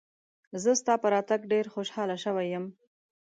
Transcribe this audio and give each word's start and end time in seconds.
زه 0.61 0.71
ستا 0.81 0.93
په 1.01 1.07
راتګ 1.13 1.41
ډېر 1.51 1.65
خوشاله 1.73 2.15
شوی 2.23 2.47
یم. 2.53 2.65